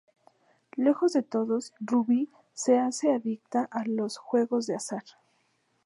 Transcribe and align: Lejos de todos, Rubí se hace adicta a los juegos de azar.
Lejos 0.77 1.13
de 1.13 1.21
todos, 1.21 1.75
Rubí 1.79 2.31
se 2.55 2.79
hace 2.79 3.11
adicta 3.13 3.67
a 3.71 3.83
los 3.85 4.17
juegos 4.17 4.65
de 4.65 4.73
azar. 4.73 5.03